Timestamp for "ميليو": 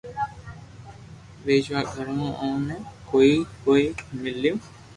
4.21-4.53